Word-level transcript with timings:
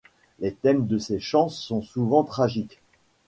Les 0.39 0.51
thèmes 0.51 0.87
de 0.87 0.97
ces 0.97 1.19
chants 1.19 1.47
sont 1.47 1.83
souvent 1.83 2.23
tragiques. 2.23 2.81